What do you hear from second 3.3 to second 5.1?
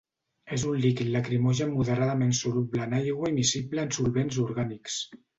i miscible en solvents orgànics.